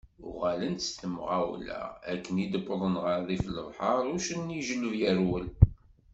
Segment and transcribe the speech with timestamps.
[0.27, 5.45] Uγalen-d s temγawla, akken i d-wwḍen γer rrif n lebḥeṛ, uccen ijelleb yerwel.